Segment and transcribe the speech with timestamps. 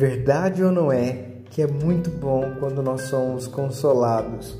[0.00, 4.56] Verdade ou não é que é muito bom quando nós somos consolados?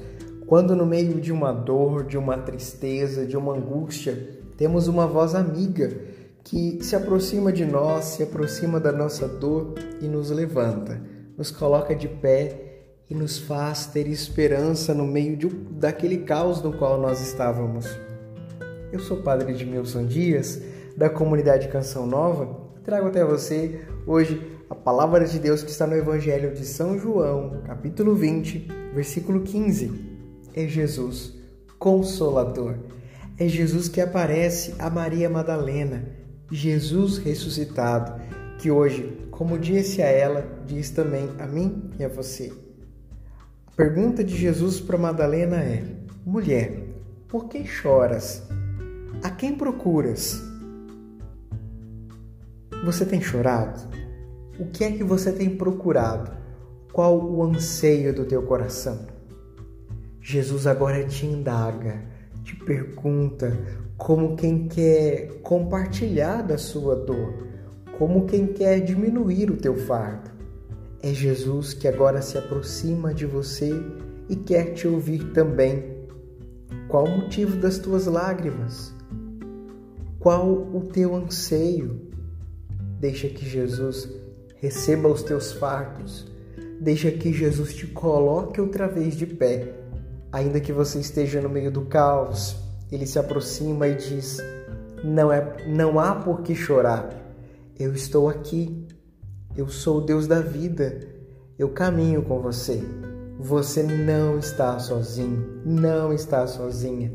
[0.47, 5.35] Quando no meio de uma dor, de uma tristeza, de uma angústia, temos uma voz
[5.35, 5.97] amiga
[6.45, 11.01] que se aproxima de nós, se aproxima da nossa dor e nos levanta,
[11.39, 16.75] nos coloca de pé e nos faz ter esperança no meio de, daquele caos no
[16.75, 17.87] qual nós estávamos.
[18.93, 20.61] Eu sou o Padre Edmilson Dias,
[20.95, 25.97] da comunidade Canção Nova, trago até você hoje a palavra de Deus que está no
[25.97, 30.09] Evangelho de São João, capítulo 20, versículo 15.
[30.55, 31.37] É Jesus,
[31.79, 32.77] Consolador.
[33.39, 36.05] É Jesus que aparece a Maria Madalena,
[36.51, 38.21] Jesus ressuscitado,
[38.59, 42.53] que hoje, como disse a ela, diz também a mim e a você.
[43.67, 45.85] A pergunta de Jesus para Madalena é:
[46.25, 46.85] Mulher,
[47.29, 48.43] por que choras?
[49.23, 50.50] A quem procuras?
[52.83, 53.79] Você tem chorado?
[54.59, 56.31] O que é que você tem procurado?
[56.95, 59.07] Qual o anseio do teu coração?
[60.19, 62.03] Jesus agora te indaga,
[62.43, 63.55] te pergunta,
[63.99, 67.49] como quem quer compartilhar da sua dor,
[67.99, 70.31] como quem quer diminuir o teu fardo.
[71.03, 73.71] É Jesus que agora se aproxima de você
[74.27, 75.85] e quer te ouvir também.
[76.89, 78.95] Qual o motivo das tuas lágrimas?
[80.19, 82.10] Qual o teu anseio?
[83.01, 84.11] Deixa que Jesus
[84.57, 86.31] receba os teus fardos.
[86.79, 89.73] Deixa que Jesus te coloque outra vez de pé.
[90.31, 92.57] Ainda que você esteja no meio do caos,
[92.93, 94.37] ele se aproxima e diz:
[95.03, 97.09] Não é, não há por que chorar.
[97.79, 98.87] Eu estou aqui.
[99.57, 101.01] Eu sou o Deus da vida.
[101.59, 102.83] Eu caminho com você.
[103.39, 107.11] Você não está sozinho, não está sozinha.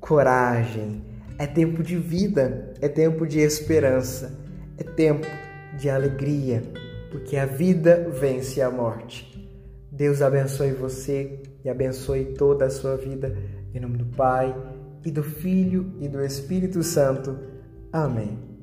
[0.00, 1.04] Coragem.
[1.38, 4.43] É tempo de vida, é tempo de esperança,
[4.78, 5.26] é tempo
[5.78, 6.62] de alegria,
[7.10, 9.32] porque a vida vence a morte.
[9.90, 13.36] Deus abençoe você e abençoe toda a sua vida.
[13.72, 14.54] Em nome do Pai,
[15.04, 17.38] e do Filho e do Espírito Santo.
[17.92, 18.53] Amém.